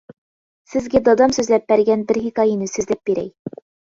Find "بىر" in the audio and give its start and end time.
2.11-2.19